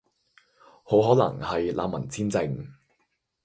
[0.83, 2.67] 好可能係難民簽證